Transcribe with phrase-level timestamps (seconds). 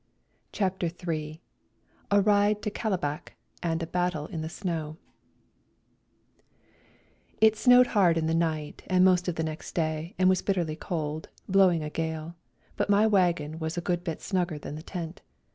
[0.51, 1.39] CHAPTER III
[2.09, 4.97] A RIDE TO KALABAC AND A BATTLE IN THE SNOW
[7.39, 10.75] It snowed hard in the night and most of the next day and was bitterly
[10.75, 12.35] cold, blowing a gale,
[12.77, 15.21] but my wagon was a good bit snugger than the tent.